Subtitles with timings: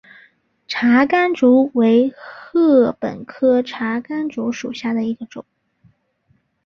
[0.67, 2.11] 茶竿竹为
[2.53, 5.45] 禾本科茶秆竹属下的一个种。